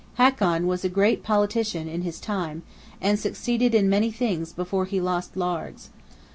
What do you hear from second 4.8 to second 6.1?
he lost Largs.